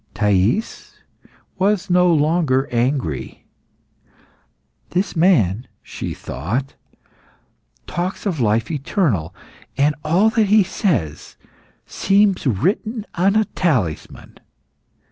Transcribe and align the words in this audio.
Thais 0.15 0.99
was 1.59 1.91
no 1.91 2.11
longer 2.11 2.67
angry. 2.71 3.45
"This 4.89 5.15
man," 5.15 5.67
she 5.83 6.15
thought, 6.15 6.73
"talks 7.85 8.25
of 8.25 8.39
life 8.39 8.71
eternal 8.71 9.35
and 9.77 9.93
all 10.03 10.31
that 10.31 10.45
he 10.47 10.63
says 10.63 11.37
seems 11.85 12.47
written 12.47 13.05
on 13.13 13.35
a 13.35 13.45
talisman. 13.45 14.39